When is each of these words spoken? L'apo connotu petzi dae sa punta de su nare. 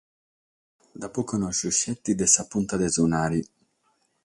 L'apo 0.99 1.21
connotu 1.29 1.69
petzi 1.81 2.11
dae 2.19 2.31
sa 2.35 2.43
punta 2.51 2.75
de 2.81 2.87
su 2.95 3.03
nare. 3.13 3.39